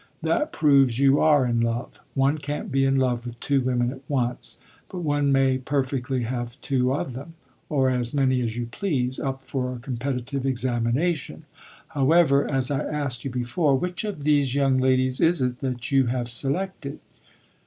[0.23, 1.99] "That proves you are in love.
[2.15, 4.57] One can't be in love with two women at once,
[4.89, 7.35] but one may perfectly have two of them
[7.69, 11.45] or as many as you please up for a competitive examination.
[11.89, 16.07] However, as I asked you before, which of these young ladies is it that you
[16.07, 16.97] have selected?"